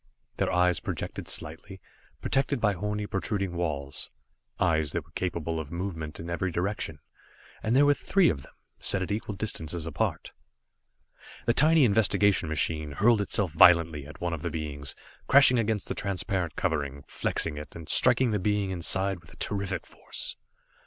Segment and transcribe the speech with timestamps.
[0.37, 1.79] Their eyes projected slightly,
[2.23, 4.09] protected by horny protruding walls
[4.59, 6.97] eyes that were capable of movement in every direction
[7.61, 10.33] and there were three of them, set at equal distances apart.
[11.45, 14.95] The tiny investigation machine hurled itself violently at one of the beings,
[15.27, 20.35] crashing against the transparent covering, flexing it, and striking the being inside with terrific force.